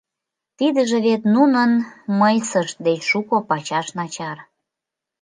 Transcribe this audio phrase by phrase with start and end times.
[0.57, 1.71] Тидыже вет нунын
[2.19, 4.37] мыйсышт деч шуко пачаш начар.